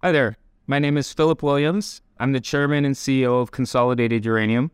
[0.00, 0.36] Hi there.
[0.68, 2.02] My name is Phillip Williams.
[2.20, 4.70] I'm the chairman and CEO of Consolidated Uranium.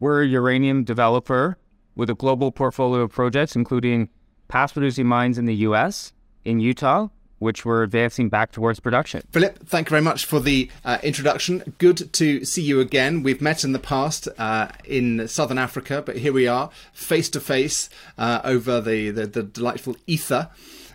[0.00, 1.58] We're a uranium developer
[1.94, 4.08] with a global portfolio of projects, including
[4.48, 6.12] past producing mines in the US,
[6.44, 7.06] in Utah,
[7.38, 9.22] which we're advancing back towards production.
[9.30, 11.74] Phillip, thank you very much for the uh, introduction.
[11.78, 13.22] Good to see you again.
[13.22, 17.40] We've met in the past uh, in Southern Africa, but here we are, face to
[17.40, 20.50] face over the, the, the, delightful ether.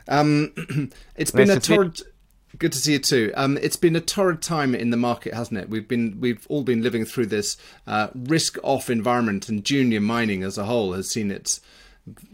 [0.10, 0.52] Um,
[1.16, 2.02] it's nice been a torrid.
[2.60, 3.32] Good to see you too.
[3.36, 5.70] Um, it's been a torrid time in the market, hasn't it?
[5.70, 10.58] We've been we've all been living through this uh, risk-off environment, and junior mining as
[10.58, 11.62] a whole has seen its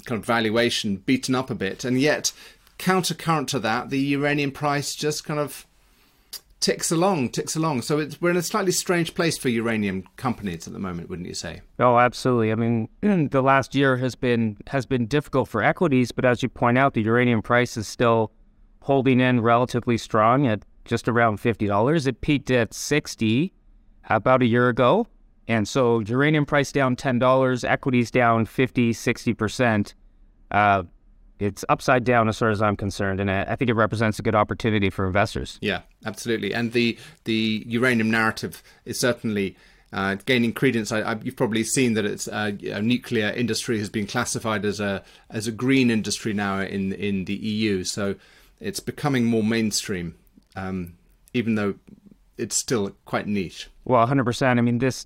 [0.06, 2.32] kind of valuation beaten up a bit, and yet
[2.80, 5.66] countercurrent to that, the uranium price just kind of
[6.60, 7.82] ticks along, ticks along.
[7.82, 11.34] So we're in a slightly strange place for uranium companies at the moment, wouldn't you
[11.34, 11.62] say?
[11.80, 12.54] Oh, absolutely.
[12.54, 12.88] I mean,
[13.30, 16.94] the last year has been has been difficult for equities, but as you point out,
[16.94, 18.32] the uranium price is still
[18.84, 22.06] holding in relatively strong at just around fifty dollars.
[22.08, 23.54] It peaked at sixty
[24.10, 25.08] about a year ago,
[25.48, 29.96] and so uranium price down ten dollars, equities down 50, 60 percent.
[30.52, 30.84] Uh,
[31.40, 34.36] it's upside down as far as I'm concerned, and I, think it represents a good
[34.36, 35.58] opportunity for investors.
[35.62, 36.54] Yeah, absolutely.
[36.54, 39.58] And the the uranium narrative is certainly.
[39.92, 40.92] Uh, gaining credence.
[40.92, 45.04] I, I, you've probably seen that it's uh, nuclear industry has been classified as a
[45.30, 47.84] as a green industry now in in the EU.
[47.84, 48.16] So
[48.64, 50.16] it's becoming more mainstream,
[50.56, 50.94] um,
[51.34, 51.76] even though
[52.38, 53.70] it's still quite niche.
[53.86, 54.58] Well, 100%.
[54.58, 55.06] I mean, this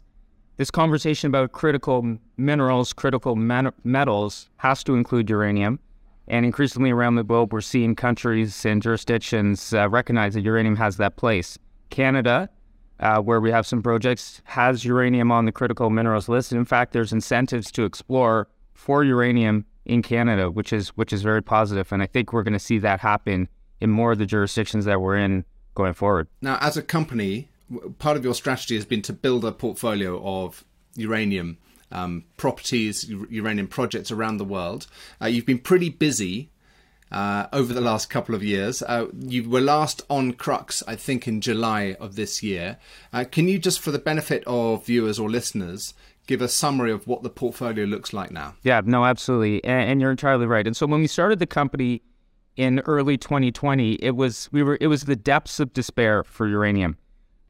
[0.57, 5.79] this conversation about critical minerals, critical man- metals, has to include uranium.
[6.27, 10.97] And increasingly around the globe, we're seeing countries and jurisdictions uh, recognize that uranium has
[10.97, 11.59] that place.
[11.91, 12.49] Canada,
[12.99, 16.51] uh, where we have some projects, has uranium on the critical minerals list.
[16.51, 21.41] in fact, there's incentives to explore for uranium in Canada, which is which is very
[21.41, 21.91] positive.
[21.91, 23.47] And I think we're going to see that happen
[23.81, 26.27] in more of the jurisdictions that we're in going forward.
[26.41, 27.47] Now, as a company,
[27.99, 30.63] part of your strategy has been to build a portfolio of
[30.95, 31.57] uranium
[31.91, 34.87] um, properties, uranium projects around the world.
[35.21, 36.49] Uh, you've been pretty busy
[37.11, 38.81] uh, over the last couple of years.
[38.81, 42.77] Uh, you were last on Crux, I think, in July of this year.
[43.13, 45.93] Uh, can you just, for the benefit of viewers or listeners,
[46.27, 48.55] give a summary of what the portfolio looks like now?
[48.61, 50.67] Yeah, no, absolutely, and, and you're entirely right.
[50.67, 52.01] And so when we started the company
[52.55, 56.97] in early 2020, it was we were it was the depths of despair for uranium,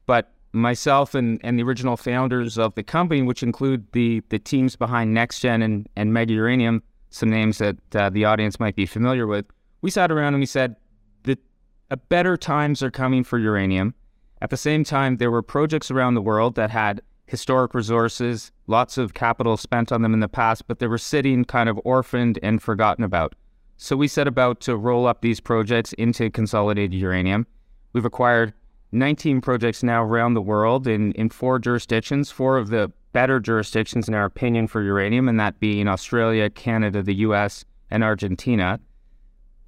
[0.06, 4.76] but myself and, and the original founders of the company, which include the, the teams
[4.76, 9.26] behind NexGen and, and Mega Uranium, some names that uh, the audience might be familiar
[9.26, 9.44] with,
[9.82, 10.76] we sat around and we said
[11.24, 11.38] that
[12.08, 13.94] better times are coming for uranium.
[14.42, 18.96] At the same time, there were projects around the world that had historic resources, lots
[18.96, 22.38] of capital spent on them in the past, but they were sitting kind of orphaned
[22.42, 23.34] and forgotten about.
[23.76, 27.46] So we set about to roll up these projects into consolidated uranium.
[27.92, 28.54] We've acquired
[28.92, 34.08] 19 projects now around the world in, in four jurisdictions, four of the better jurisdictions,
[34.08, 38.80] in our opinion, for uranium, and that being Australia, Canada, the US, and Argentina.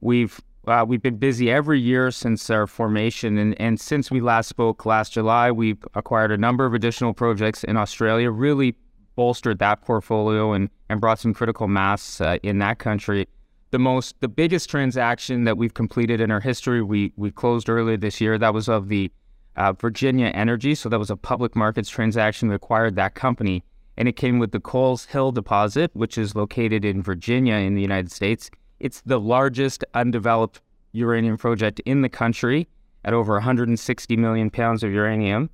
[0.01, 4.49] We've uh, we've been busy every year since our formation, and, and since we last
[4.49, 8.77] spoke last July, we've acquired a number of additional projects in Australia, really
[9.17, 13.27] bolstered that portfolio and, and brought some critical mass uh, in that country.
[13.71, 17.97] The most the biggest transaction that we've completed in our history we we closed earlier
[17.97, 18.37] this year.
[18.37, 19.13] That was of the
[19.57, 23.63] uh, Virginia Energy so that was a public markets transaction we acquired that company.
[23.97, 27.83] And it came with the Coles Hill deposit which is located in Virginia in the
[27.83, 30.61] United States it's the largest undeveloped
[30.93, 32.69] uranium project in the country
[33.05, 35.51] at over 160 million pounds of uranium.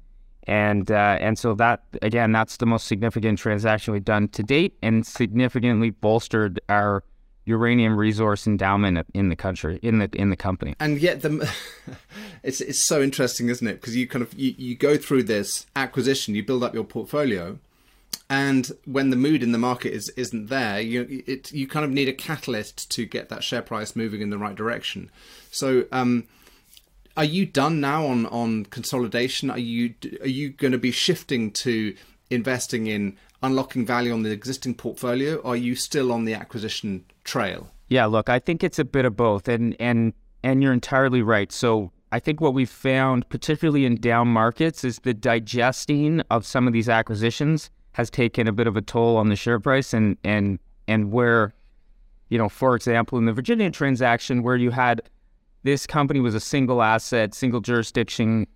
[0.49, 4.77] And uh, and so that again that's the most significant transaction we've done to date
[4.81, 7.03] and significantly bolstered our
[7.47, 10.77] uranium resource endowment in the country in the in the company.
[10.79, 11.53] And yet the
[12.45, 13.81] it's it's so interesting isn't it?
[13.81, 17.59] Because you kind of you, you go through this acquisition you build up your portfolio
[18.29, 21.91] and when the mood in the market is isn't there you it you kind of
[21.91, 25.11] need a catalyst to get that share price moving in the right direction
[25.51, 26.25] so um
[27.17, 31.51] are you done now on on consolidation are you are you going to be shifting
[31.53, 31.95] to
[32.31, 37.71] investing in unlocking value on the existing portfolio are you still on the acquisition trail?
[37.89, 41.53] Yeah, look, I think it's a bit of both, and and and you're entirely right.
[41.53, 46.67] So I think what we've found, particularly in down markets, is the digesting of some
[46.67, 50.19] of these acquisitions has taken a bit of a toll on the share price, and
[50.23, 51.55] and and where,
[52.29, 55.01] you know, for example, in the Virginia transaction, where you had
[55.63, 58.47] this company was a single asset, single jurisdiction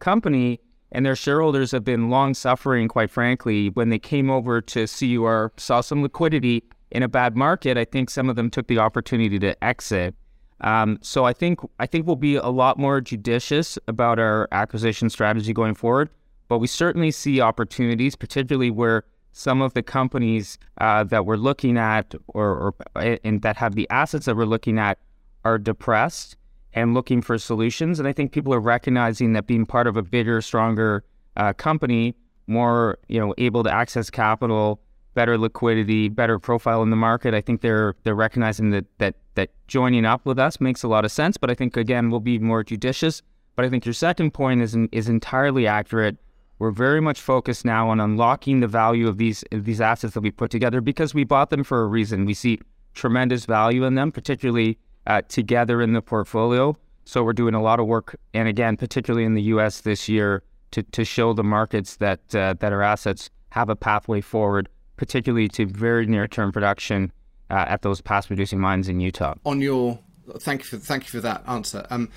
[0.00, 0.58] company,
[0.90, 5.52] and their shareholders have been long suffering, quite frankly, when they came over to CUR,
[5.56, 9.38] saw some liquidity in a bad market, I think some of them took the opportunity
[9.38, 10.16] to exit.
[10.62, 15.10] Um, so I think I think we'll be a lot more judicious about our acquisition
[15.10, 16.10] strategy going forward.
[16.48, 21.76] But we certainly see opportunities, particularly where some of the companies uh, that we're looking
[21.76, 24.98] at or, or and that have the assets that we're looking at
[25.44, 26.36] are depressed
[26.72, 27.98] and looking for solutions.
[27.98, 31.04] And I think people are recognizing that being part of a bigger, stronger
[31.36, 32.14] uh, company,
[32.46, 34.80] more you know, able to access capital,
[35.14, 37.34] better liquidity, better profile in the market.
[37.34, 41.04] I think they're they're recognizing that that that joining up with us makes a lot
[41.04, 41.36] of sense.
[41.36, 43.22] But I think again we'll be more judicious.
[43.56, 46.16] But I think your second point is is entirely accurate.
[46.58, 50.30] We're very much focused now on unlocking the value of these these assets that we
[50.30, 52.24] put together because we bought them for a reason.
[52.24, 52.60] We see
[52.94, 56.76] tremendous value in them, particularly uh, together in the portfolio.
[57.04, 59.80] So we're doing a lot of work, and again, particularly in the U.S.
[59.80, 64.20] this year, to, to show the markets that uh, that our assets have a pathway
[64.20, 67.10] forward, particularly to very near-term production
[67.50, 69.34] uh, at those past-producing mines in Utah.
[69.46, 69.98] On your,
[70.38, 71.86] thank you for thank you for that answer.
[71.88, 72.10] Um,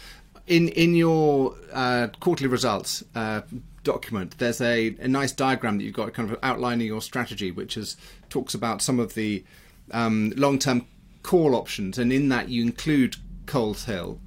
[0.51, 3.41] in in your uh, quarterly results uh,
[3.83, 7.77] document, there's a, a nice diagram that you've got, kind of outlining your strategy, which
[7.77, 7.95] is
[8.29, 9.45] talks about some of the
[9.91, 10.85] um, long-term
[11.23, 13.15] call options, and in that you include
[13.45, 14.19] Coles Hill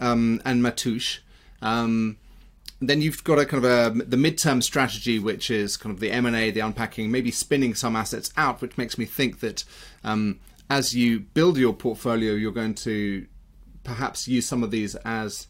[0.00, 1.18] um, and Matoush.
[1.60, 2.16] Um,
[2.78, 6.12] then you've got a kind of a the midterm strategy, which is kind of the
[6.12, 9.64] M and A, the unpacking, maybe spinning some assets out, which makes me think that
[10.04, 10.38] um,
[10.70, 13.26] as you build your portfolio, you're going to
[13.82, 15.48] perhaps use some of these as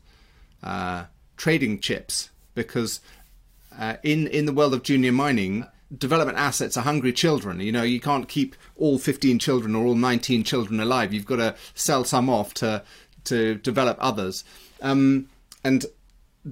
[0.63, 1.05] uh,
[1.37, 3.01] trading chips because
[3.79, 5.67] uh, in in the world of junior mining,
[5.97, 7.61] development assets are hungry children.
[7.61, 11.13] You know, you can't keep all 15 children or all 19 children alive.
[11.13, 12.83] You've got to sell some off to
[13.25, 14.45] to develop others.
[14.81, 15.29] Um,
[15.65, 15.87] and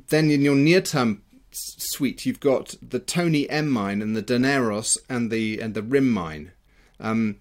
[0.08, 1.22] then in your near-term
[1.52, 6.10] suite, you've got the Tony M mine and the Daneros and the and the Rim
[6.10, 6.52] mine.
[7.00, 7.36] Um,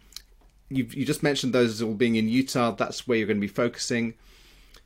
[0.69, 2.71] you you just mentioned those all being in Utah.
[2.71, 4.13] That's where you're going to be focusing.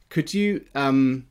[0.09, 1.27] Could you um,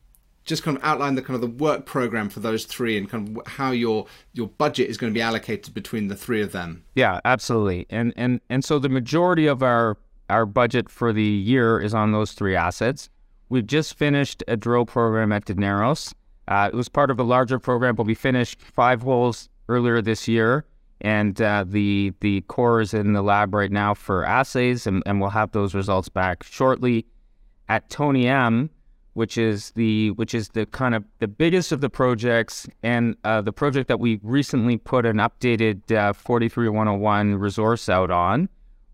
[0.46, 3.36] just kind of outline the kind of the work program for those three and kind
[3.36, 6.84] of how your your budget is going to be allocated between the three of them.
[6.94, 7.86] Yeah, absolutely.
[7.90, 9.98] And and and so the majority of our
[10.30, 13.10] our budget for the year is on those three assets.
[13.48, 16.12] We've just finished a drill program at Daneros.
[16.48, 20.28] Uh, it was part of a larger program, but we finished five holes earlier this
[20.28, 20.64] year,
[21.00, 25.20] and uh, the the core is in the lab right now for assays, and, and
[25.20, 27.04] we'll have those results back shortly.
[27.68, 28.70] At Tony M,
[29.16, 33.40] which is the which is the kind of the biggest of the projects and uh,
[33.40, 38.46] the project that we recently put an updated uh, 43101 resource out on.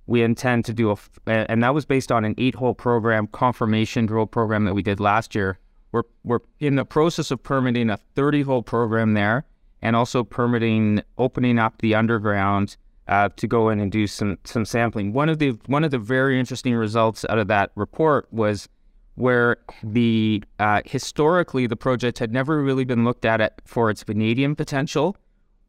[0.07, 0.97] We intend to do a,
[1.27, 5.35] and that was based on an eight-hole program, confirmation drill program that we did last
[5.35, 5.59] year.
[5.91, 9.45] We're we're in the process of permitting a 30-hole program there,
[9.83, 12.77] and also permitting opening up the underground
[13.09, 15.13] uh, to go in and do some some sampling.
[15.13, 18.69] One of the one of the very interesting results out of that report was
[19.15, 24.57] where the uh, historically the project had never really been looked at for its vanadium
[24.57, 25.17] potential.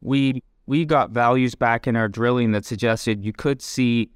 [0.00, 4.10] We we got values back in our drilling that suggested you could see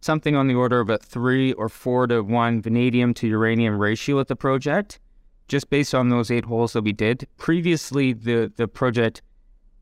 [0.00, 4.20] something on the order of a three or four to one vanadium to uranium ratio
[4.20, 5.00] at the project,
[5.48, 7.26] just based on those eight holes that we did.
[7.38, 9.22] Previously, the the project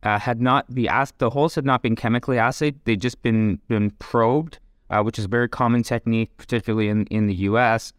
[0.04, 0.88] uh, had not the
[1.18, 4.60] the holes had not been chemically assayed; they'd just been been probed,
[4.90, 7.92] uh, which is a very common technique, particularly in in the U.S.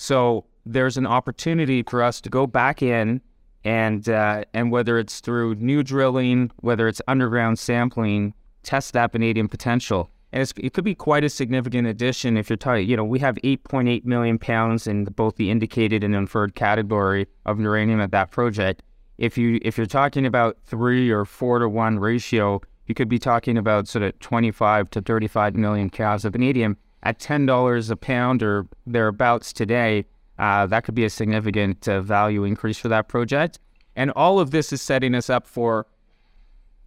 [0.00, 3.20] So there's an opportunity for us to go back in
[3.64, 8.32] and uh, and whether it's through new drilling, whether it's underground sampling,
[8.62, 10.08] test that vanadium potential.
[10.32, 12.88] And it could be quite a significant addition if you're talking.
[12.88, 17.58] You know, we have 8.8 million pounds in both the indicated and inferred category of
[17.58, 18.84] uranium at that project.
[19.16, 23.18] If you if you're talking about three or four to one ratio, you could be
[23.18, 28.42] talking about sort of 25 to 35 million cows of vanadium at $10 a pound
[28.42, 30.04] or thereabouts today,
[30.38, 33.58] uh, that could be a significant uh, value increase for that project.
[33.96, 35.86] And all of this is setting us up for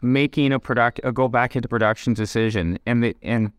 [0.02, 2.80] making a product, a go back into production decision.
[2.86, 3.52] And the, and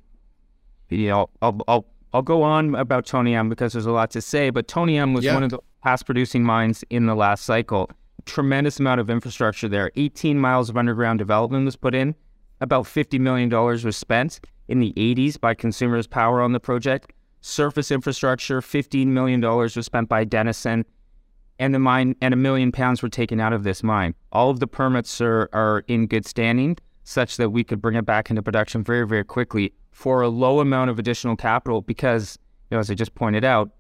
[0.89, 4.21] you know, I'll, I'll I'll go on about Tony M because there's a lot to
[4.21, 4.51] say.
[4.51, 5.35] But Tony M was yeah.
[5.35, 7.91] one of the past producing mines in the last cycle.
[8.27, 9.91] Tremendous amount of infrastructure there.
[9.97, 12.15] 18 miles of underground development was put in.
[12.61, 17.13] About $50 million was spent in the 80s by Consumers Power on the project.
[17.41, 20.85] Surface infrastructure, $15 million was spent by Denison,
[21.59, 24.15] and the mine and a million pounds were taken out of this mine.
[24.31, 28.07] All of the permits are, are in good standing, such that we could bring it
[28.07, 32.39] back into production very, very quickly for a low amount of additional capital because,
[32.71, 33.71] you know, as I just pointed out,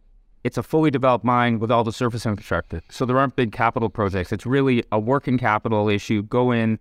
[0.44, 2.82] it's a fully developed mine with all the surface infrastructure.
[2.90, 4.32] So there aren't big capital projects.
[4.32, 6.22] It's really a working capital issue.
[6.24, 6.78] Go in,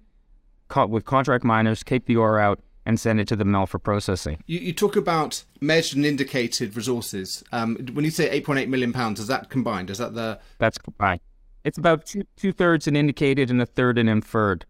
[0.88, 4.44] with contract miners, take the ore out, and send it to the mill for processing.
[4.48, 7.44] You, you talk about measured and indicated resources.
[7.52, 9.90] Um, when you say 8.8 million pounds, is that combined?
[9.90, 10.40] Is that the?
[10.58, 11.22] That's combined.
[11.64, 14.66] It's about two, two thirds in indicated and a third in inferred.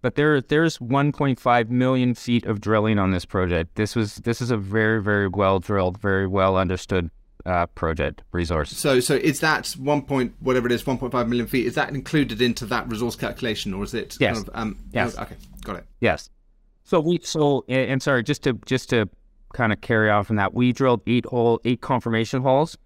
[0.00, 3.76] But there, there's 1.5 million feet of drilling on this project.
[3.76, 7.10] This was, this is a very, very well drilled, very well understood
[7.46, 8.70] uh, project resource.
[8.76, 11.66] So, so is that one point whatever it is, 1.5 million feet?
[11.66, 14.16] Is that included into that resource calculation, or is it?
[14.20, 14.36] Yes.
[14.36, 15.16] Kind of, um, yes.
[15.18, 15.86] Okay, got it.
[16.00, 16.30] Yes.
[16.92, 19.08] So we, so and, sorry, just to just to
[19.54, 22.76] kind of carry on from that, we drilled eight hole, eight confirmation holes,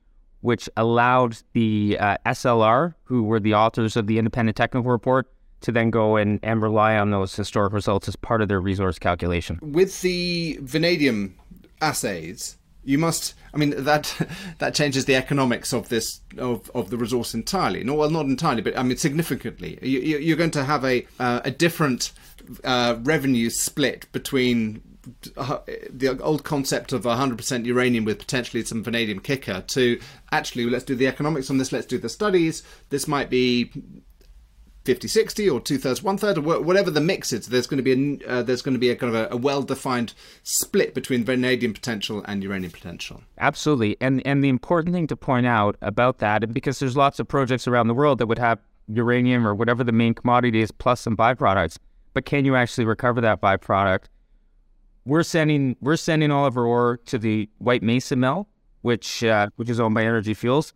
[0.42, 5.26] which allowed the uh, SLR, who were the authors of the independent technical report,
[5.62, 8.96] to then go and, and rely on those historic results as part of their resource
[8.96, 9.58] calculation.
[9.60, 11.34] With the vanadium
[11.80, 14.14] assays, you must i mean that
[14.58, 18.62] that changes the economics of this of, of the resource entirely no well not entirely
[18.62, 22.12] but i mean significantly you, you're going to have a uh, a different
[22.64, 24.82] uh, revenue split between
[25.36, 25.58] uh,
[25.90, 30.00] the old concept of 100% uranium with potentially some vanadium kicker to
[30.32, 32.62] actually let's do the economics on this let's do the studies.
[32.90, 33.70] This might be
[34.84, 37.82] 50 60 or two thirds one third or whatever the mix is there's going to
[37.82, 40.94] be a uh, there's going to be a kind of a, a well defined split
[40.94, 43.22] between vanadium potential and uranium potential.
[43.38, 43.96] Absolutely.
[44.00, 47.66] And and the important thing to point out about that because there's lots of projects
[47.66, 51.16] around the world that would have uranium or whatever the main commodity is plus some
[51.16, 51.78] byproducts
[52.16, 54.04] but can you actually recover that byproduct
[55.04, 58.48] we're sending we're sending all of our ore to the white mesa mill
[58.80, 60.72] which uh, which is owned by energy fuels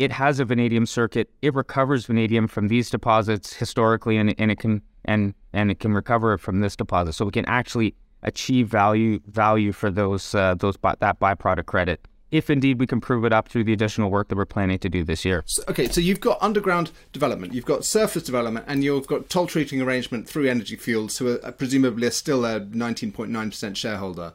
[0.00, 1.28] it has a vanadium circuit.
[1.42, 5.92] It recovers vanadium from these deposits historically, and, and it can and and it can
[5.92, 7.12] recover it from this deposit.
[7.12, 12.50] So we can actually achieve value value for those uh, those that byproduct credit if
[12.50, 15.04] indeed we can prove it up through the additional work that we're planning to do
[15.04, 15.42] this year.
[15.46, 19.46] So, okay, so you've got underground development, you've got surface development, and you've got toll
[19.46, 24.32] treating arrangement through Energy Fuels, who are presumably are still a 19.9% shareholder.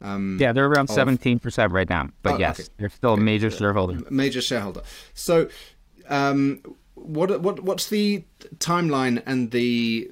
[0.00, 2.68] Um, yeah, they're around seventeen percent right now, but oh, yes, okay.
[2.76, 3.22] they're still okay.
[3.22, 4.02] a major shareholder.
[4.10, 4.82] Major shareholder.
[5.14, 5.48] So,
[6.08, 6.60] um,
[6.94, 8.24] what what what's the
[8.58, 10.10] timeline and the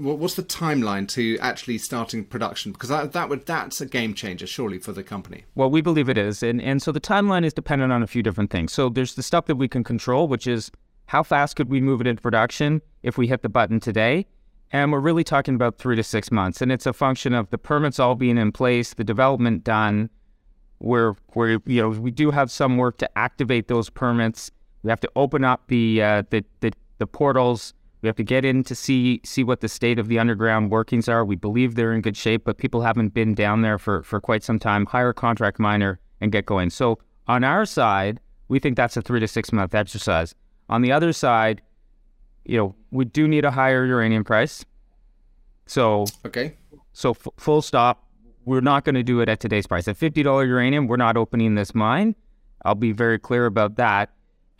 [0.00, 2.72] what's the timeline to actually starting production?
[2.72, 5.44] Because that, that would that's a game changer, surely, for the company.
[5.54, 8.22] Well, we believe it is, and and so the timeline is dependent on a few
[8.22, 8.72] different things.
[8.72, 10.70] So there's the stuff that we can control, which is
[11.06, 14.26] how fast could we move it into production if we hit the button today,
[14.72, 16.62] and we're really talking about three to six months.
[16.62, 20.08] And it's a function of the permits all being in place, the development done,
[20.78, 24.50] where where you know we do have some work to activate those permits.
[24.82, 27.74] We have to open up the uh, the, the, the portals.
[28.02, 31.08] We have to get in to see see what the state of the underground workings
[31.08, 31.24] are.
[31.24, 34.42] We believe they're in good shape, but people haven't been down there for, for quite
[34.42, 34.86] some time.
[34.86, 36.70] Hire a contract miner and get going.
[36.70, 40.34] So on our side, we think that's a three to six month exercise.
[40.68, 41.62] On the other side,
[42.44, 44.64] you know, we do need a higher uranium price.
[45.66, 46.56] So okay.
[46.92, 48.06] So f- full stop.
[48.46, 49.86] We're not going to do it at today's price.
[49.88, 52.16] At fifty dollar uranium, we're not opening this mine.
[52.64, 54.10] I'll be very clear about that.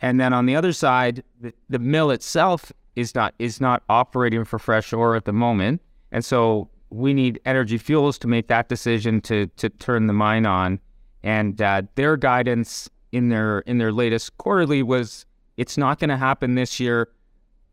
[0.01, 4.45] And then on the other side, the, the mill itself is not is not operating
[4.45, 5.81] for fresh ore at the moment,
[6.11, 10.45] and so we need Energy Fuels to make that decision to to turn the mine
[10.45, 10.79] on.
[11.23, 15.25] And uh, their guidance in their in their latest quarterly was
[15.57, 17.09] it's not going to happen this year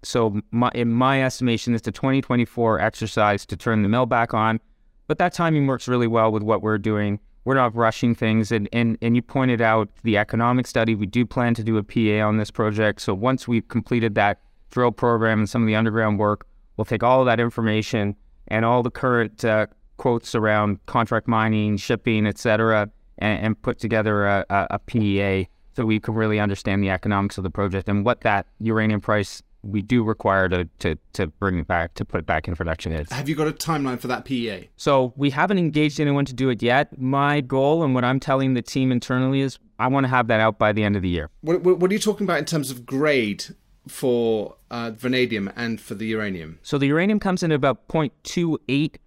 [0.03, 4.61] so my, in my estimation, it's a 2024 exercise to turn the mill back on.
[5.07, 7.19] But that timing works really well with what we're doing.
[7.45, 8.53] We're not rushing things.
[8.53, 10.95] And, and, and you pointed out the economic study.
[10.95, 13.01] We do plan to do a PA on this project.
[13.01, 16.47] So once we've completed that drill program and some of the underground work,
[16.77, 18.17] we'll take all of that information
[18.49, 23.79] and all the current uh, quotes around contract mining, shipping, et cetera, and, and put
[23.79, 27.89] together a, a, a PEA so we can really understand the economics of the project
[27.89, 32.05] and what that uranium price we do require to, to, to bring it back, to
[32.05, 33.11] put it back in production is.
[33.11, 34.71] Have you got a timeline for that PEA?
[34.77, 36.99] So we haven't engaged anyone to do it yet.
[36.99, 40.41] My goal and what I'm telling the team internally is I want to have that
[40.41, 41.31] out by the end of the year.
[41.41, 43.47] What, what are you talking about in terms of grade
[43.89, 46.59] for uh, vanadium and for the uranium?
[46.63, 48.99] So the uranium comes in at about 0.28%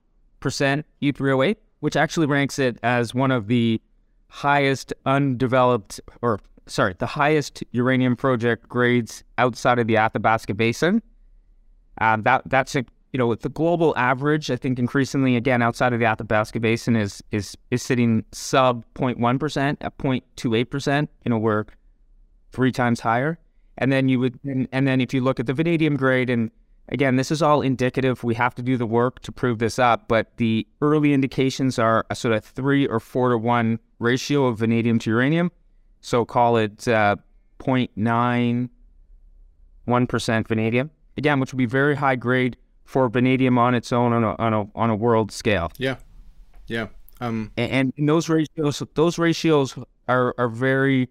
[0.41, 3.81] U3O8, which actually ranks it as one of the
[4.27, 11.01] highest undeveloped or sorry, the highest uranium project grades outside of the Athabasca Basin.
[11.99, 14.49] Um, that that's a, you know the global average.
[14.49, 19.39] I think increasingly again outside of the Athabasca Basin is is is sitting sub 0.1
[19.39, 21.09] percent at 0.28 percent.
[21.25, 21.65] You know we're
[22.51, 23.37] three times higher.
[23.77, 26.51] And then you would and, and then if you look at the vanadium grade and
[26.89, 28.23] again this is all indicative.
[28.23, 32.05] We have to do the work to prove this up, but the early indications are
[32.09, 35.51] a sort of three or four to one ratio of vanadium to uranium
[36.01, 37.15] so call it uh,
[37.59, 44.23] 0.91% vanadium, again, which would be very high grade for vanadium on its own on
[44.23, 45.71] a on a, on a world scale.
[45.77, 45.95] Yeah,
[46.67, 46.87] yeah.
[47.21, 49.77] Um, and, and those ratios those ratios
[50.09, 51.07] are are very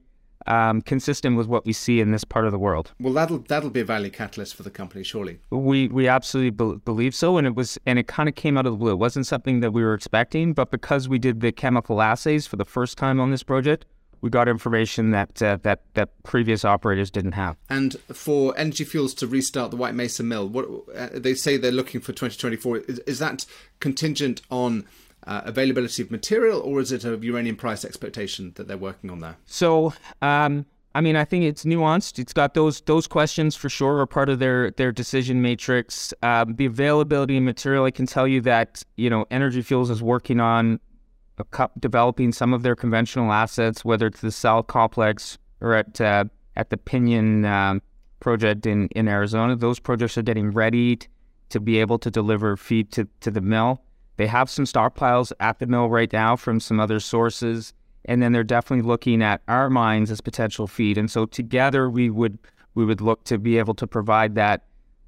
[0.47, 2.93] um, consistent with what we see in this part of the world.
[3.01, 5.41] Well, that'll that'll be a value catalyst for the company, surely.
[5.51, 8.67] We we absolutely be- believe so, and it was and it kind of came out
[8.67, 8.93] of the blue.
[8.93, 12.57] It wasn't something that we were expecting, but because we did the chemical assays for
[12.57, 13.85] the first time on this project,
[14.21, 17.57] we got information that uh, that that previous operators didn't have.
[17.69, 21.71] And for Energy Fuels to restart the White Mesa mill, what uh, they say they're
[21.73, 22.79] looking for 2024.
[22.79, 23.47] Is, is that
[23.81, 24.87] contingent on
[25.27, 29.21] uh, availability of material, or is it a uranium price expectation that they're working on
[29.21, 29.37] there?
[29.47, 32.19] So, um, I mean, I think it's nuanced.
[32.19, 36.12] It's got those those questions for sure are part of their their decision matrix.
[36.23, 40.03] Um, the availability of material, I can tell you that you know Energy Fuels is
[40.03, 40.81] working on
[41.79, 46.25] developing some of their conventional assets, whether it's the Sal complex or at uh,
[46.57, 47.83] at the Pinyon um,
[48.19, 49.55] project in in Arizona.
[49.57, 50.99] Those projects are getting ready
[51.50, 53.83] to be able to deliver feed to to the mill.
[54.21, 57.73] They have some stockpiles at the mill right now from some other sources,
[58.05, 60.99] and then they're definitely looking at our mines as potential feed.
[60.99, 62.37] And so together we would
[62.75, 64.65] we would look to be able to provide that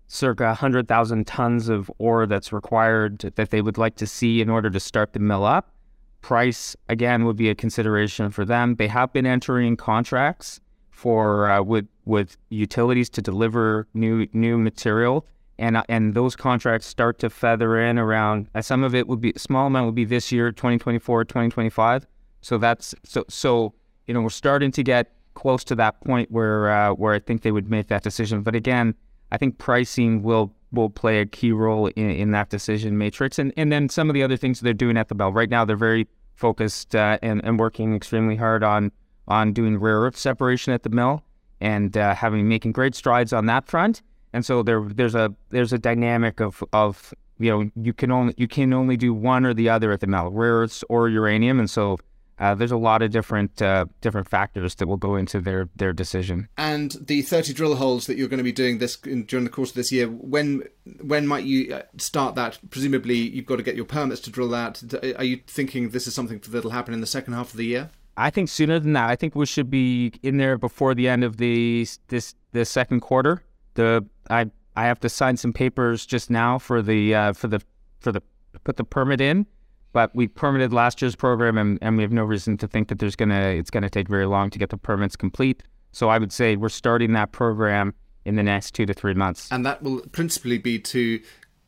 [0.06, 4.70] circa 100,000 tons of ore that's required that they would like to see in order
[4.70, 5.74] to start the mill up.
[6.22, 8.76] Price again would be a consideration for them.
[8.76, 10.58] They have been entering contracts
[10.90, 15.26] for uh, with with utilities to deliver new new material
[15.58, 19.20] and uh, and those contracts start to feather in around uh, some of it would
[19.20, 22.06] be small amount would be this year 2024 2025
[22.40, 23.74] so that's so so
[24.06, 27.42] you know we're starting to get close to that point where uh, where I think
[27.42, 28.42] they would make that decision.
[28.42, 28.94] But again
[29.30, 33.38] I think pricing will will play a key role in, in that decision matrix.
[33.38, 35.32] And and then some of the other things they're doing at the bell.
[35.32, 38.92] Right now they're very focused uh, and, and working extremely hard on
[39.28, 41.24] on doing rare earth separation at the mill
[41.60, 44.02] and uh, having making great strides on that front
[44.32, 48.34] and so there there's a there's a dynamic of of you know you can only
[48.36, 51.58] you can only do one or the other at the mill, rare earths or uranium,
[51.58, 51.98] and so
[52.38, 55.92] uh, there's a lot of different uh, different factors that will go into their their
[55.92, 56.48] decision.
[56.56, 59.50] And the 30 drill holes that you're going to be doing this in, during the
[59.50, 60.64] course of this year, when
[61.00, 62.58] when might you uh, start that?
[62.70, 64.82] Presumably, you've got to get your permits to drill that.
[65.16, 67.90] Are you thinking this is something that'll happen in the second half of the year?
[68.16, 69.08] I think sooner than that.
[69.08, 73.00] I think we should be in there before the end of the this the second
[73.00, 73.42] quarter
[73.74, 77.60] the I I have to sign some papers just now for the uh, for the
[78.00, 78.22] for the
[78.64, 79.46] put the permit in,
[79.92, 82.98] but we permitted last year's program and, and we have no reason to think that
[82.98, 85.62] there's gonna it's gonna take very long to get the permits complete.
[85.92, 89.50] So I would say we're starting that program in the next two to three months.
[89.50, 91.20] And that will principally be to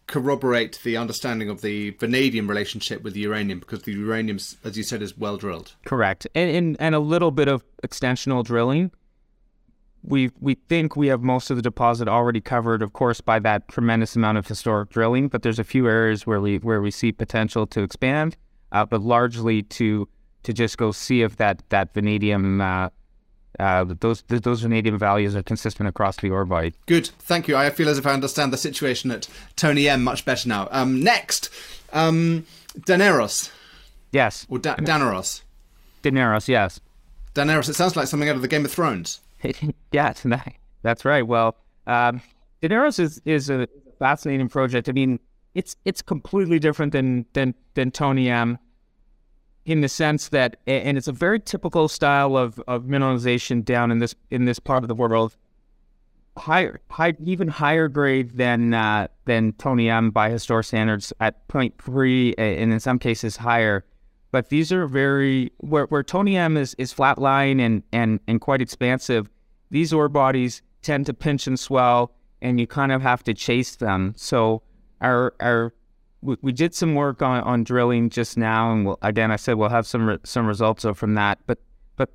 [0.07, 4.83] corroborate the understanding of the vanadium relationship with the uranium because the uranium, as you
[4.83, 5.75] said, is well drilled.
[5.85, 8.91] Correct, and and, and a little bit of extensional drilling
[10.07, 13.69] we we think we have most of the deposit already covered, of course, by that
[13.69, 15.29] tremendous amount of historic drilling.
[15.29, 18.37] But there's a few areas where we where we see potential to expand,
[18.73, 20.09] uh, but largely to
[20.43, 22.61] to just go see if that that vanadium.
[22.61, 22.91] Uh,
[23.61, 26.75] uh, those those vanadium values are consistent across the ore body.
[26.87, 27.57] Good, thank you.
[27.57, 30.67] I feel as if I understand the situation at Tony M much better now.
[30.73, 31.51] Um, next,
[31.93, 32.47] um,
[32.81, 33.51] Daneros.
[34.11, 34.45] Yes.
[34.49, 35.43] Or da- Daneros.
[36.03, 36.81] Daneros, yes.
[37.35, 37.69] Daneros.
[37.69, 39.21] It sounds like something out of the Game of Thrones.
[39.93, 40.57] yeah, tonight.
[40.83, 41.27] That's right.
[41.27, 42.21] Well, um,
[42.63, 44.89] Daneros is is a fascinating project.
[44.89, 45.19] I mean,
[45.55, 48.59] it's it's completely different than than than Tony M.
[49.67, 53.99] In the sense that, and it's a very typical style of, of mineralization down in
[53.99, 55.37] this in this part of the world.
[56.37, 62.35] Higher, high, even higher grade than uh, than Tony M by historic standards at 0.3,
[62.37, 63.87] and in some cases higher
[64.35, 68.41] but these are very where, where Tony M is, is flat lying and, and, and
[68.41, 69.31] quite expansive
[69.75, 73.75] these ore bodies tend to pinch and swell, and you kind of have to chase
[73.75, 74.15] them.
[74.17, 74.63] So
[75.01, 75.75] our our
[76.23, 79.69] we, did some work on, on drilling just now, and we'll, again, I said we'll
[79.69, 81.41] have some re- some results from that.
[81.49, 81.59] But
[81.97, 82.11] but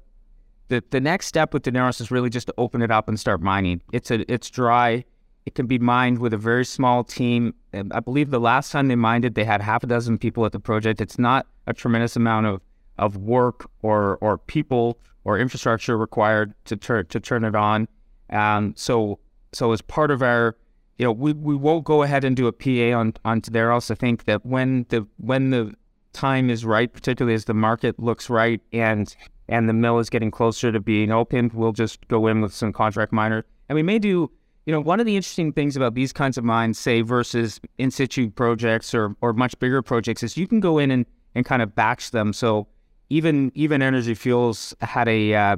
[0.70, 3.42] the the next step with Daneros is really just to open it up and start
[3.42, 3.82] mining.
[3.92, 5.04] It's a it's dry.
[5.46, 7.54] It can be mined with a very small team.
[7.74, 10.54] I believe the last time they mined it, they had half a dozen people at
[10.54, 11.02] the project.
[11.02, 12.62] It's not a tremendous amount of
[12.98, 17.88] of work or or people or infrastructure required to turn to turn it on.
[18.30, 19.20] Um, so
[19.52, 20.56] so as part of our,
[20.98, 23.72] you know, we, we won't go ahead and do a PA on on there.
[23.72, 25.74] Also think that when the when the
[26.14, 29.16] time is right, particularly as the market looks right and
[29.48, 32.72] and the mill is getting closer to being opened, we'll just go in with some
[32.72, 33.44] contract miners.
[33.68, 34.32] And we may do,
[34.66, 37.92] you know, one of the interesting things about these kinds of mines, say versus in
[37.92, 41.06] situ projects or or much bigger projects, is you can go in and
[41.36, 42.34] and kind of batch them.
[42.34, 42.68] So
[43.10, 45.58] even even Energy Fuels had a uh,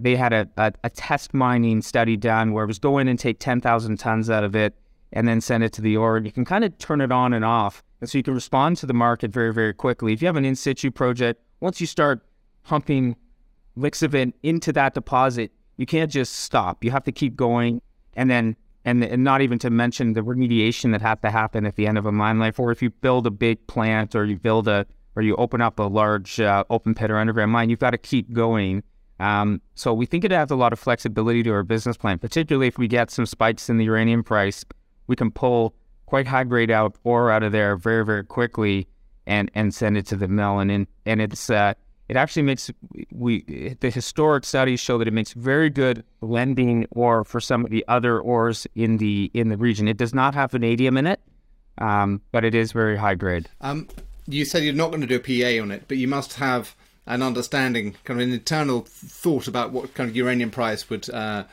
[0.00, 3.18] they had a, a, a, test mining study done where it was go in and
[3.18, 4.74] take ten thousand tons out of it
[5.12, 6.16] and then send it to the ore.
[6.16, 7.82] And you can kind of turn it on and off.
[8.00, 10.12] And so you can respond to the market very, very quickly.
[10.12, 12.24] If you have an in situ project, once you start
[12.62, 13.16] pumping
[13.76, 16.84] it into that deposit, you can't just stop.
[16.84, 17.82] You have to keep going.
[18.14, 21.76] And then, and, and not even to mention the remediation that has to happen at
[21.76, 24.38] the end of a mine life, or if you build a big plant or you
[24.38, 27.78] build a, or you open up a large uh, open pit or underground mine, you've
[27.78, 28.82] got to keep going.
[29.18, 32.68] Um, so we think it adds a lot of flexibility to our business plan, particularly
[32.68, 34.64] if we get some spikes in the uranium price.
[35.06, 35.74] We can pull
[36.06, 38.88] quite high grade out ore out of there very very quickly
[39.26, 41.74] and and send it to the mill and in, and it's uh,
[42.08, 42.70] it actually makes
[43.12, 47.70] we the historic studies show that it makes very good lending ore for some of
[47.70, 49.86] the other ores in the in the region.
[49.86, 51.20] It does not have vanadium in it,
[51.78, 53.48] um, but it is very high grade.
[53.60, 53.86] Um,
[54.30, 56.74] you said you're not going to do a PA on it, but you must have
[57.06, 61.44] an understanding, kind of an internal thought about what kind of uranium price would uh,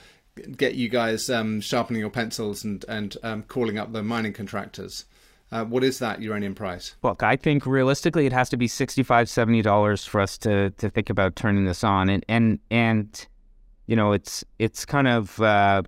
[0.56, 5.06] get you guys um, sharpening your pencils and and um, calling up the mining contractors.
[5.50, 6.96] Uh, what is that uranium price?
[7.04, 11.10] Look, I think realistically it has to be 65 dollars for us to to think
[11.10, 13.28] about turning this on, and and and
[13.88, 15.84] you know it's it's kind of uh,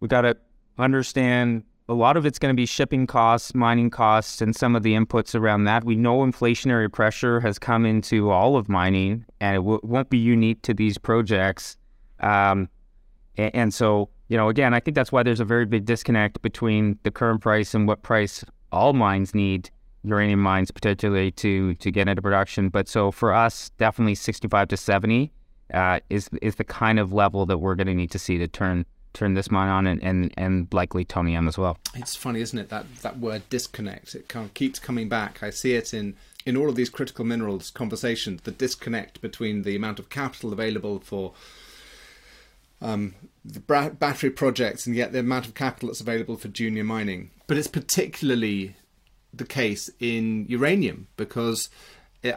[0.00, 0.36] we got to
[0.78, 4.82] understand a lot of it's going to be shipping costs, mining costs, and some of
[4.82, 5.84] the inputs around that.
[5.84, 10.18] We know inflationary pressure has come into all of mining, and it w- won't be
[10.18, 11.76] unique to these projects.
[12.20, 12.68] Um,
[13.36, 16.40] and, and, so, you know, again, I think that's why there's a very big disconnect
[16.40, 19.70] between the current price and what price all mines need,
[20.04, 22.70] uranium mines particularly, to to get into production.
[22.70, 25.30] But so for us, definitely 65 to 70
[25.72, 28.48] uh, is is the kind of level that we're going to need to see to
[28.48, 31.78] turn turn this mine on and, and, and likely Tony M as well.
[31.94, 32.68] It's funny, isn't it?
[32.68, 34.14] That that word disconnect.
[34.14, 35.42] It kind of keeps coming back.
[35.42, 38.42] I see it in in all of these critical minerals conversations.
[38.42, 41.32] The disconnect between the amount of capital available for
[42.82, 47.30] um, the battery projects and yet the amount of capital that's available for junior mining.
[47.46, 48.76] But it's particularly
[49.32, 51.70] the case in uranium because.
[52.22, 52.36] It,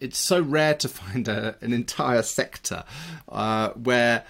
[0.00, 2.84] it's so rare to find a, an entire sector
[3.28, 4.24] uh, where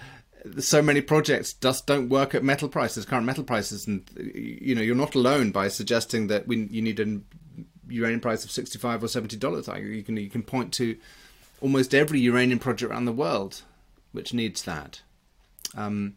[0.59, 4.81] so many projects just don't work at metal prices, current metal prices, and you know
[4.81, 7.19] you're not alone by suggesting that we you need a
[7.89, 9.67] uranium price of sixty five or seventy dollars.
[9.67, 10.97] You can you can point to
[11.61, 13.61] almost every uranium project around the world
[14.11, 15.01] which needs that.
[15.75, 16.15] Um,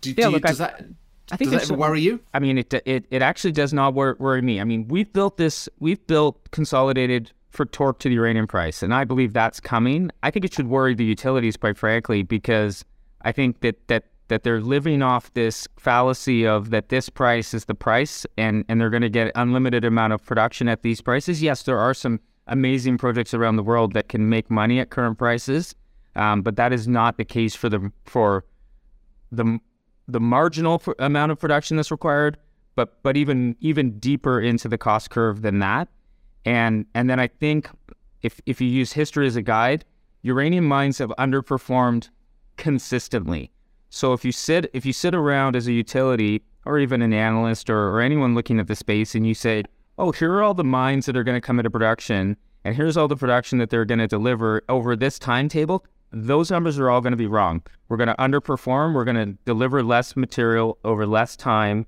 [0.00, 0.84] do, yeah, do look, does I, that
[1.32, 2.20] I think does that worry you?
[2.32, 4.60] I mean, it it it actually does not worry me.
[4.60, 8.94] I mean, we've built this, we've built consolidated for torque to the uranium price, and
[8.94, 10.10] I believe that's coming.
[10.22, 12.84] I think it should worry the utilities, quite frankly, because
[13.22, 17.64] I think that that that they're living off this fallacy of that this price is
[17.66, 21.42] the price and and they're going to get unlimited amount of production at these prices.
[21.42, 25.18] Yes, there are some amazing projects around the world that can make money at current
[25.18, 25.74] prices,
[26.16, 28.44] um, but that is not the case for the for
[29.30, 29.58] the
[30.08, 32.38] the marginal amount of production that's required.
[32.76, 35.88] But but even even deeper into the cost curve than that,
[36.44, 37.68] and and then I think
[38.22, 39.84] if if you use history as a guide,
[40.22, 42.10] uranium mines have underperformed
[42.60, 43.50] consistently.
[43.88, 47.68] So if you sit if you sit around as a utility or even an analyst
[47.70, 49.64] or, or anyone looking at the space and you say,
[49.98, 52.96] oh, here are all the mines that are going to come into production, and here's
[52.96, 57.00] all the production that they're going to deliver over this timetable, those numbers are all
[57.00, 57.62] going to be wrong.
[57.88, 58.94] We're going to underperform.
[58.94, 61.86] We're going to deliver less material over less time,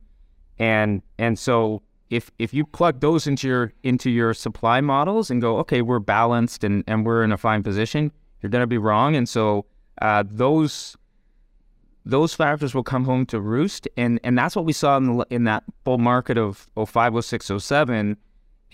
[0.59, 5.43] and and so if if you plug those into your into your supply models and
[5.43, 8.79] go, okay, we're balanced and and we're in a fine position, you're going to be
[8.79, 9.15] wrong.
[9.17, 9.67] And so
[10.01, 10.97] uh, those
[12.05, 15.27] those factors will come home to roost, and and that's what we saw in the,
[15.31, 18.17] in that bull market of 05, 06, 07.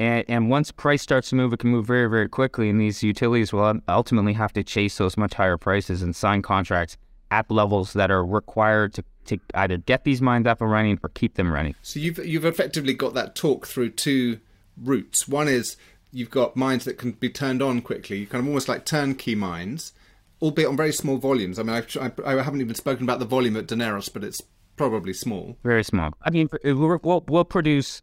[0.01, 2.71] And, and once price starts to move, it can move very, very quickly.
[2.71, 6.97] And these utilities will ultimately have to chase those much higher prices and sign contracts
[7.31, 11.11] at levels that are required to, to either get these mines up and running or
[11.11, 11.75] keep them running.
[11.83, 14.39] So you've you've effectively got that torque through two
[14.81, 15.29] routes.
[15.29, 15.77] One is
[16.13, 19.93] you've got mines that can be turned on quickly, kind of almost like turnkey mines,
[20.41, 21.59] albeit on very small volumes.
[21.59, 24.41] I mean, I, I, haven't even spoken about the volume at Daneros, but it's
[24.77, 25.57] probably small.
[25.65, 26.11] Very small.
[26.23, 28.03] I mean, we'll, we'll produce,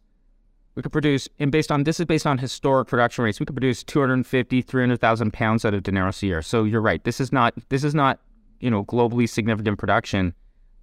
[0.74, 3.56] we could produce, and based on, this is based on historic production rates, we could
[3.56, 6.42] produce 250, 300,000 pounds out of Daneros a year.
[6.42, 7.02] So you're right.
[7.04, 8.20] This is not, this is not,
[8.60, 10.34] you know, globally significant production,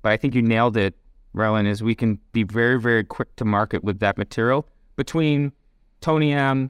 [0.02, 0.96] but I think you nailed it,
[1.36, 5.52] Rylan, is we can be very, very quick to market with that material between
[6.02, 6.70] Tony M,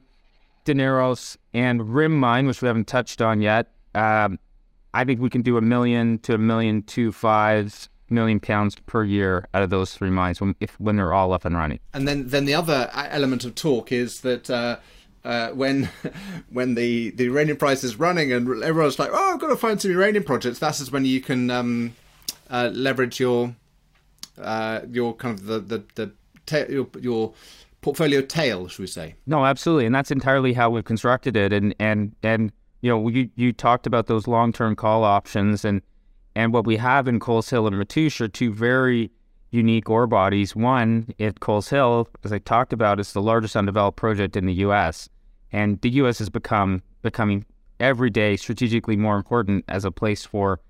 [0.64, 3.68] Daneros, and Rim Mine, which we haven't touched on yet.
[3.94, 4.38] Um,
[4.94, 9.02] I think we can do a million to a million two five million pounds per
[9.04, 11.80] year out of those three mines when if when they're all up and running.
[11.92, 14.48] And then then the other element of torque is that.
[14.48, 14.76] Uh,
[15.24, 15.88] uh, when
[16.50, 19.80] when the, the uranium price is running and everyone's like, oh, I've got to find
[19.80, 20.58] some uranium projects.
[20.58, 21.96] That's when you can um,
[22.50, 23.54] uh, leverage your
[24.36, 26.12] uh, your kind of the the, the
[26.44, 27.32] ta- your, your
[27.80, 29.14] portfolio tail, should we say?
[29.26, 31.52] No, absolutely, and that's entirely how we've constructed it.
[31.52, 32.52] And and and
[32.84, 35.80] you know, you you talked about those long term call options, and
[36.36, 39.10] and what we have in Coles Hill and Matoush are two very
[39.52, 40.54] unique ore bodies.
[40.54, 44.52] One at Coles Hill, as I talked about, is the largest undeveloped project in the
[44.66, 45.08] U.S.
[45.50, 46.18] And the U.S.
[46.18, 47.46] has become becoming
[47.80, 50.60] every day strategically more important as a place for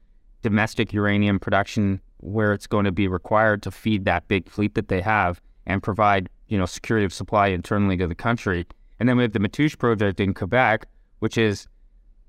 [0.41, 4.87] domestic uranium production, where it's going to be required to feed that big fleet that
[4.87, 8.65] they have and provide you know security of supply internally to the country.
[9.01, 10.87] And then we have the Matoush project in Quebec,
[11.19, 11.67] which is,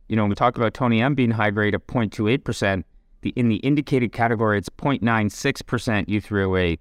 [0.07, 2.85] you know, when we talk about Tony M being high grade at 0.28 percent
[3.21, 6.79] the in the indicated category, it's 0.96 percent U3O8.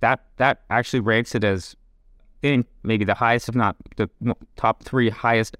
[0.00, 1.76] That that actually ranks it as
[2.42, 4.08] in maybe the highest, if not the
[4.56, 5.56] top three highest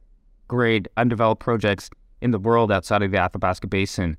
[0.48, 4.16] grade undeveloped projects in the world outside of the Athabasca Basin.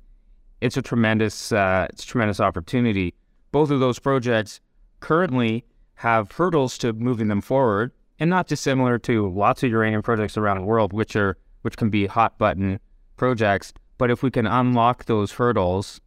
[0.60, 3.14] It's a tremendous uh, it's a tremendous opportunity.
[3.52, 4.60] Both of those projects
[5.00, 10.36] currently have hurdles to moving them forward, and not dissimilar to lots of uranium projects
[10.36, 12.80] around the world, which are which can be hot button
[13.16, 13.72] projects.
[13.98, 16.00] But if we can unlock those hurdles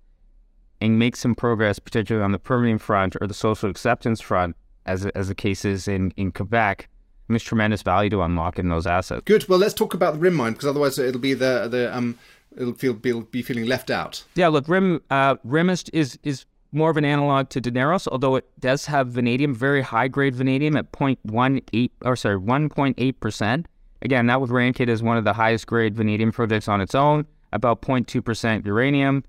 [0.80, 5.06] and make some progress, particularly on the permitting front or the social acceptance front, as,
[5.08, 6.88] as the case is in, in Quebec,
[7.32, 9.22] there's tremendous value to unlock in those assets.
[9.26, 9.48] Good.
[9.48, 12.18] Well, let's talk about the Rim mine because otherwise it'll be the the um
[12.58, 14.24] it'll feel be, be feeling left out.
[14.36, 14.50] Yeah.
[14.50, 18.48] Look, Rim uh, Rim is, is is more of an analog to Daneros, although it
[18.60, 23.68] does have vanadium, very high grade vanadium at 0.18 or sorry 1.8 percent.
[24.02, 27.26] Again, that with Rankit is one of the highest grade vanadium projects on its own
[27.54, 29.24] about 0.2% uranium.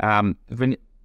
[0.00, 0.36] Um,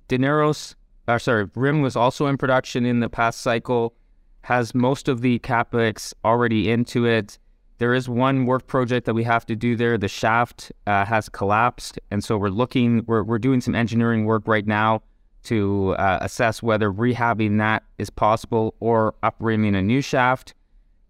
[0.09, 0.75] Daneros,
[1.07, 3.93] or sorry, RIM was also in production in the past cycle,
[4.41, 7.37] has most of the capex already into it.
[7.77, 9.97] There is one work project that we have to do there.
[9.97, 13.03] The shaft uh, has collapsed, and so we're looking.
[13.07, 15.01] We're we're doing some engineering work right now
[15.45, 20.53] to uh, assess whether rehabbing that is possible or uprimming a new shaft.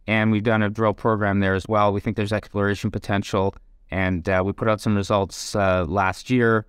[0.07, 1.93] And we've done a drill program there as well.
[1.93, 3.55] We think there's exploration potential
[3.93, 6.65] and uh, we put out some results uh, last year.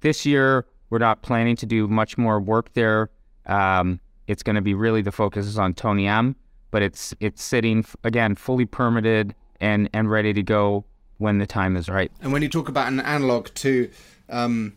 [0.00, 3.10] This year, we're not planning to do much more work there.
[3.46, 6.34] Um, it's going to be really the focus is on Tony M,
[6.72, 10.84] but it's it's sitting again fully permitted and and ready to go
[11.18, 12.10] when the time is right.
[12.20, 13.90] And when you talk about an analog to
[14.28, 14.74] um,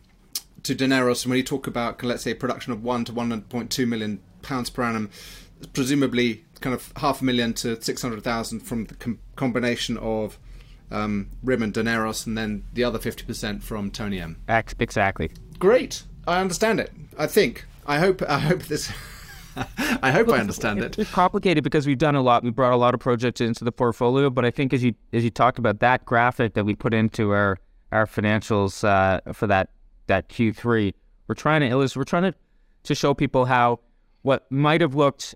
[0.62, 3.70] to Daneros, and when you talk about let's say production of one to one point
[3.70, 5.10] two million pounds per annum,
[5.72, 10.38] presumably kind of half a million to six hundred thousand from the com- combination of
[10.92, 14.36] um, Rim and Daneros, and then the other 50% from Tony M.
[14.48, 15.30] Exactly.
[15.58, 16.02] Great.
[16.26, 16.92] I understand it.
[17.18, 17.64] I think.
[17.86, 18.22] I hope.
[18.22, 18.92] I hope this.
[20.02, 20.98] I hope I understand it.
[20.98, 22.42] It's complicated because we've done a lot.
[22.42, 25.24] We brought a lot of projects into the portfolio, but I think as you as
[25.24, 27.58] you talked about that graphic that we put into our
[27.90, 29.70] our financials uh, for that
[30.06, 30.94] that Q3,
[31.26, 32.00] we're trying to illustrate.
[32.00, 32.34] We're trying to
[32.84, 33.80] to show people how
[34.22, 35.34] what might have looked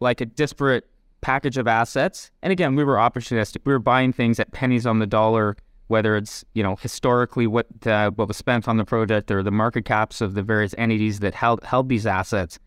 [0.00, 0.88] like a disparate
[1.20, 2.30] package of assets.
[2.42, 3.58] And again, we were opportunistic.
[3.64, 5.56] We were buying things at pennies on the dollar,
[5.88, 9.84] whether it's you know historically what what was spent on the project or the market
[9.84, 12.58] caps of the various entities that held held these assets.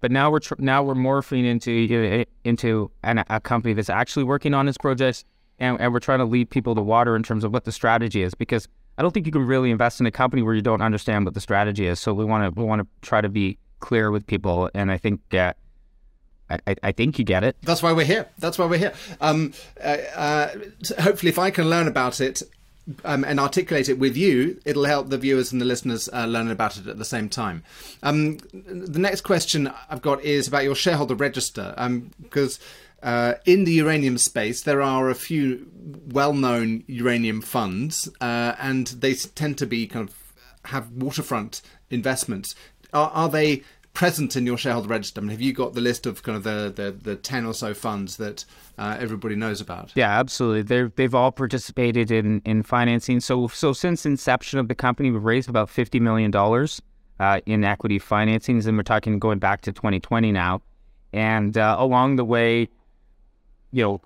[0.00, 4.54] But now we're tr- now we're morphing into into an, a company that's actually working
[4.54, 5.24] on its projects,
[5.58, 8.22] and, and we're trying to lead people to water in terms of what the strategy
[8.22, 8.68] is because.
[8.98, 11.34] I don't think you can really invest in a company where you don't understand what
[11.34, 12.00] the strategy is.
[12.00, 14.96] So we want to we want to try to be clear with people, and I
[14.96, 15.52] think uh,
[16.48, 17.56] I, I, think you get it.
[17.62, 18.28] That's why we're here.
[18.38, 18.92] That's why we're here.
[19.20, 20.48] Um, uh, uh,
[21.00, 22.42] hopefully, if I can learn about it
[23.04, 26.50] um, and articulate it with you, it'll help the viewers and the listeners uh, learn
[26.50, 27.64] about it at the same time.
[28.02, 31.74] Um, the next question I've got is about your shareholder register,
[32.22, 32.60] because
[33.02, 35.66] um, uh, in the uranium space, there are a few
[36.08, 40.14] well-known uranium funds, uh, and they tend to be kind of
[40.70, 42.54] have waterfront investments.
[42.92, 43.62] Are, are they
[43.96, 45.20] present in your shareholder register?
[45.20, 47.54] I mean, have you got the list of kind of the, the, the 10 or
[47.54, 48.44] so funds that
[48.76, 49.92] uh, everybody knows about?
[49.94, 50.62] Yeah, absolutely.
[50.62, 53.20] they they've all participated in, in financing.
[53.20, 56.30] So, so since inception of the company, we've raised about $50 million
[57.18, 60.60] uh, in equity financings, and we're talking going back to 2020 now.
[61.14, 62.68] And uh, along the way,
[63.72, 64.02] you know,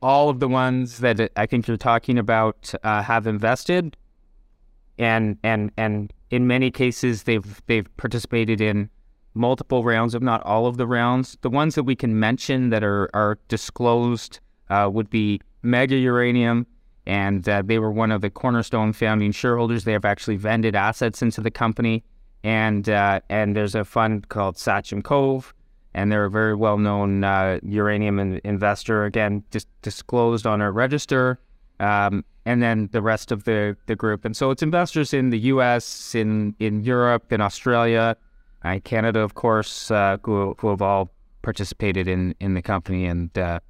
[0.00, 3.98] all of the ones that I think you're talking about uh, have invested,
[4.98, 8.88] and and and in many cases they've they've participated in
[9.34, 11.36] multiple rounds, if not all of the rounds.
[11.42, 16.66] The ones that we can mention that are, are disclosed uh, would be Mega Uranium,
[17.06, 19.84] and uh, they were one of the cornerstone founding shareholders.
[19.84, 22.04] They have actually vended assets into the company,
[22.42, 25.54] and uh, and there's a fund called Sachem Cove,
[25.94, 29.04] and they're a very well known uh, uranium in- investor.
[29.04, 31.38] Again, just disclosed on our register.
[31.78, 34.24] Um, and then the rest of the, the group.
[34.24, 38.16] And so it's investors in the US, in, in Europe, in Australia,
[38.64, 41.10] uh, Canada, of course, uh, who, who have all
[41.42, 43.60] participated in, in the company and uh,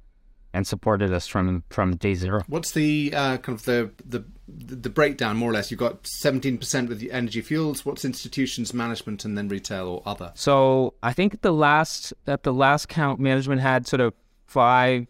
[0.53, 2.43] and supported us from from day zero.
[2.47, 5.71] What's the uh, kind of the, the the breakdown more or less?
[5.71, 7.85] You've got seventeen percent with the energy fuels.
[7.85, 10.31] What's institutions, management, and then retail or other?
[10.35, 14.13] So I think the last at the last count, management had sort of
[14.45, 15.07] five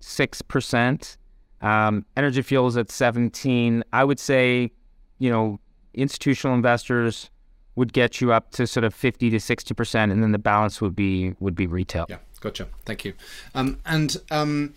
[0.00, 1.16] six percent.
[1.60, 3.84] Um, energy fuels at seventeen.
[3.92, 4.70] I would say,
[5.18, 5.60] you know,
[5.94, 7.30] institutional investors
[7.78, 10.80] would get you up to sort of 50 to 60 percent and then the balance
[10.80, 12.06] would be would be retail.
[12.08, 12.68] Yeah gotcha.
[12.84, 13.14] Thank you.
[13.54, 14.74] Um, and um,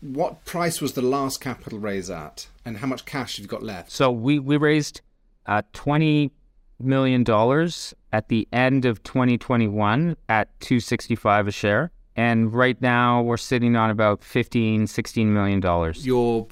[0.00, 3.62] what price was the last capital raise at and how much cash have you got
[3.62, 3.90] left?
[3.90, 5.00] So we we raised
[5.46, 6.32] uh, 20
[6.78, 13.38] million dollars at the end of 2021 at 265 a share and right now we're
[13.38, 16.04] sitting on about 15 16 million dollars.
[16.04, 16.46] Your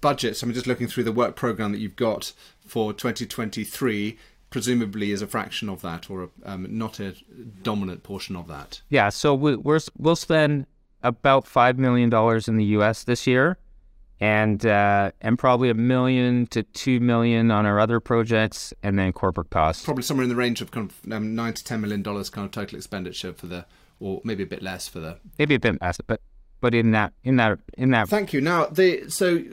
[0.00, 2.32] budget so i'm just looking through the work program that you've got
[2.66, 4.18] for 2023
[4.50, 7.14] presumably is a fraction of that or a, um, not a
[7.62, 8.82] dominant portion of that.
[8.88, 10.66] Yeah, so we, we're, we'll spend
[11.02, 12.12] about $5 million
[12.46, 13.58] in the US this year
[14.20, 19.12] and uh, and probably a million to two million on our other projects, and then
[19.12, 19.84] corporate costs.
[19.84, 22.44] Probably somewhere in the range of kind of um, nine to ten million dollars, kind
[22.44, 23.64] of total expenditure for the,
[24.00, 25.18] or maybe a bit less for the.
[25.38, 26.20] Maybe a bit less, but
[26.60, 28.08] but in that in that in that.
[28.08, 28.40] Thank you.
[28.40, 29.44] Now the so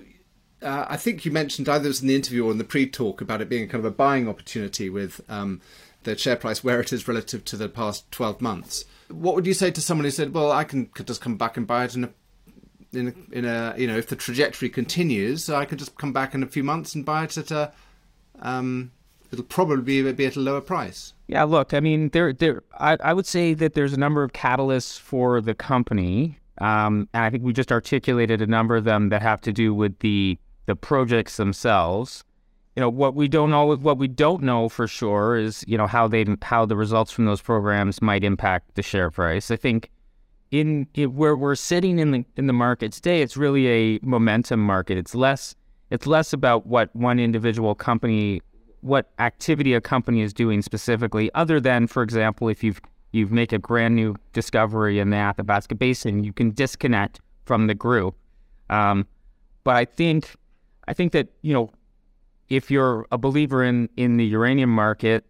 [0.62, 3.22] uh, I think you mentioned either it was in the interview or in the pre-talk
[3.22, 5.62] about it being kind of a buying opportunity with um,
[6.04, 8.86] the share price where it is relative to the past 12 months.
[9.10, 11.68] What would you say to someone who said, "Well, I can just come back and
[11.68, 12.10] buy it in a,
[12.94, 16.34] in a, in a you know, if the trajectory continues, I can just come back
[16.34, 17.72] in a few months and buy it at a,
[18.39, 18.91] um,
[19.32, 22.98] it'll probably be, be at a lower price." Yeah, look, I mean, there, there, I,
[23.04, 26.39] I would say that there's a number of catalysts for the company.
[26.60, 29.74] Um, and I think we just articulated a number of them that have to do
[29.74, 32.23] with the the projects themselves.
[32.75, 33.75] You know what we don't know.
[33.75, 37.25] What we don't know for sure is you know how they how the results from
[37.25, 39.49] those programs might impact the share price.
[39.49, 39.91] I think
[40.51, 44.97] in where we're sitting in the in the market today, it's really a momentum market.
[44.97, 45.56] It's less
[45.89, 48.41] it's less about what one individual company,
[48.82, 53.54] what activity a company is doing specifically, other than, for example, if you've you've make
[53.54, 58.15] a brand new discovery in the Athabasca Basin, you can disconnect from the group.
[58.69, 59.08] Um,
[59.63, 60.36] but I think
[60.88, 61.71] I think that you know,
[62.50, 65.26] if you're a believer in in the uranium market,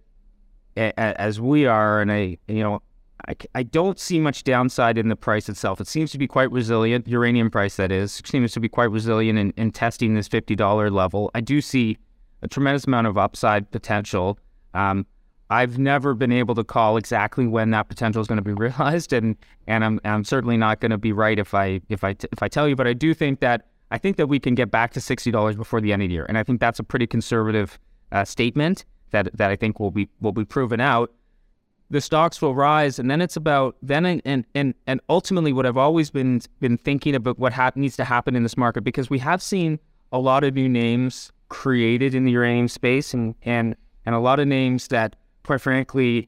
[0.78, 2.82] a, a, as we are, and I you know,
[3.28, 5.80] I, I don't see much downside in the price itself.
[5.80, 7.08] It seems to be quite resilient.
[7.08, 10.90] Uranium price, that is, seems to be quite resilient in, in testing this fifty dollar
[10.90, 11.32] level.
[11.34, 11.98] I do see
[12.42, 14.38] a tremendous amount of upside potential.
[14.74, 15.06] Um,
[15.50, 19.14] I've never been able to call exactly when that potential is going to be realized,
[19.14, 19.36] and
[19.68, 22.48] and I'm I'm certainly not going to be right if I if I if I
[22.48, 22.76] tell you.
[22.76, 25.56] But I do think that I think that we can get back to sixty dollars
[25.56, 27.80] before the end of the year, and I think that's a pretty conservative
[28.12, 31.14] uh, statement that that I think will be will be proven out.
[31.90, 35.78] The stocks will rise, and then it's about then and and and ultimately what I've
[35.78, 39.20] always been been thinking about what ha- needs to happen in this market because we
[39.20, 39.80] have seen
[40.12, 44.42] a lot of new names created in the uranium space, and and and a lot
[44.42, 46.28] of names that, quite frankly,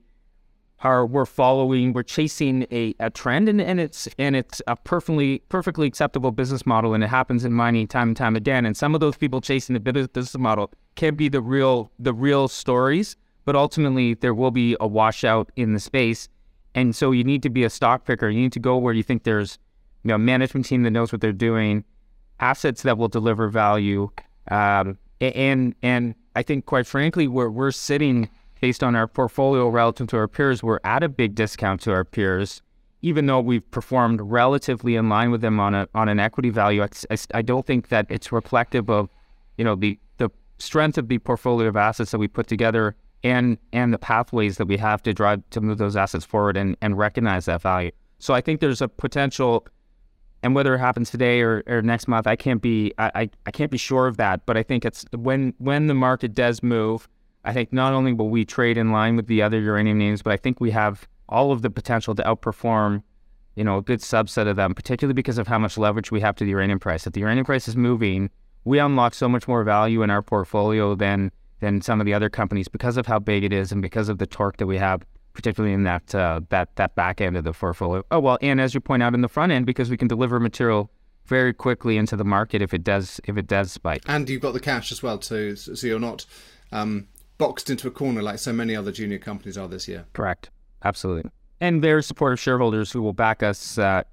[0.82, 5.40] are we're following, we're chasing a, a trend, and, and it's and it's a perfectly
[5.50, 8.66] perfectly acceptable business model, and it happens in mining time and time again.
[8.66, 12.48] And some of those people chasing the business model can be the real the real
[12.48, 16.30] stories, but ultimately there will be a washout in the space,
[16.76, 18.30] and so you need to be a stock picker.
[18.30, 19.58] You need to go where you think there's
[20.04, 21.84] you know a management team that knows what they're doing,
[22.40, 24.12] assets that will deliver value,
[24.52, 30.08] um, and and I think quite frankly, where we're sitting based on our portfolio relative
[30.08, 32.62] to our peers, we're at a big discount to our peers,
[33.02, 36.84] even though we've performed relatively in line with them on a on an equity value.
[36.84, 39.10] I, I don't think that it's reflective of,
[39.58, 43.58] you know, the the strength of the portfolio of assets that we put together and
[43.74, 46.98] and the pathways that we have to drive to move those assets forward and and
[46.98, 47.92] recognize that value.
[48.20, 49.66] So I think there's a potential.
[50.44, 53.72] And whether it happens today or, or next month, I can't be I, I can't
[53.72, 54.46] be sure of that.
[54.46, 57.10] But I think it's when when the market does move,
[57.48, 60.34] I think not only will we trade in line with the other uranium names, but
[60.34, 63.04] I think we have all of the potential to outperform,
[63.56, 66.36] you know, a good subset of them, particularly because of how much leverage we have
[66.36, 67.08] to the uranium price.
[67.08, 68.30] If the uranium price is moving,
[68.66, 71.32] we unlock so much more value in our portfolio than
[71.62, 74.18] than some of the other companies because of how big it is and because of
[74.18, 77.54] the torque that we have, particularly in that uh, that that back end of the
[77.54, 78.04] portfolio.
[78.12, 80.38] Oh well, and as you point out in the front end, because we can deliver
[80.38, 80.92] material
[81.26, 84.02] very quickly into the market if it does if it does spike.
[84.06, 86.26] And you've got the cash as well too, so you're not
[86.74, 87.08] um,
[87.38, 90.06] boxed into a corner like so many other junior companies are this year.
[90.14, 90.50] Correct.
[90.84, 91.30] Absolutely.
[91.60, 94.04] And very supportive shareholders who will back us uh,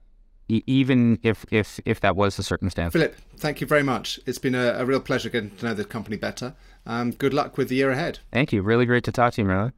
[0.49, 2.93] e- even if, if, if that was the circumstance.
[2.93, 4.19] Phillip, thank you very much.
[4.27, 6.55] It's been a, a real pleasure getting to know the company better.
[6.87, 8.21] Um, good luck with the year ahead.
[8.33, 8.63] Thank you.
[8.63, 9.73] Really great to talk to you, Merlin.